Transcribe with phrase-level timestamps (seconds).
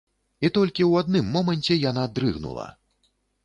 [0.47, 2.69] І толькі ў адным моманце яна дрыгнула.